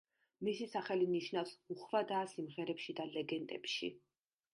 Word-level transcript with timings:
მისი 0.45 0.67
სახელი 0.69 1.09
ნიშნავს 1.15 1.51
„უხვადაა 1.75 2.21
სიმღერებში 2.31 2.97
და 3.01 3.07
ლეგენდებში“. 3.13 3.91